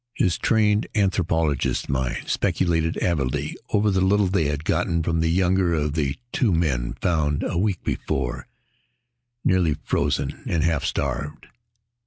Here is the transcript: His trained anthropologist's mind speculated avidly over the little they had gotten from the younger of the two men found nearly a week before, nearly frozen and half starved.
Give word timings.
His 0.15 0.39
trained 0.39 0.87
anthropologist's 0.95 1.87
mind 1.87 2.27
speculated 2.27 2.97
avidly 2.97 3.55
over 3.69 3.91
the 3.91 4.01
little 4.01 4.25
they 4.25 4.45
had 4.45 4.65
gotten 4.65 5.03
from 5.03 5.19
the 5.19 5.27
younger 5.29 5.75
of 5.75 5.93
the 5.93 6.15
two 6.31 6.51
men 6.51 6.95
found 7.01 7.41
nearly 7.41 7.53
a 7.53 7.57
week 7.59 7.83
before, 7.83 8.47
nearly 9.45 9.77
frozen 9.85 10.41
and 10.47 10.63
half 10.63 10.83
starved. 10.85 11.45